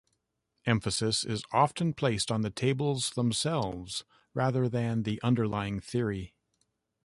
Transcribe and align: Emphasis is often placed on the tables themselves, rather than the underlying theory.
Emphasis 0.65 1.23
is 1.23 1.43
often 1.53 1.93
placed 1.93 2.31
on 2.31 2.41
the 2.41 2.49
tables 2.49 3.11
themselves, 3.11 4.03
rather 4.33 4.67
than 4.67 5.03
the 5.03 5.21
underlying 5.21 5.79
theory. 5.79 6.33